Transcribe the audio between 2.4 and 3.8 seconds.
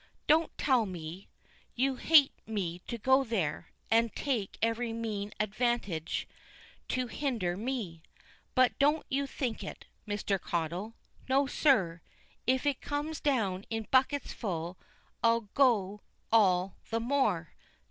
me to go there,